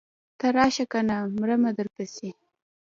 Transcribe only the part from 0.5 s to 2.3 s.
راشه کنه مرمه درپسې.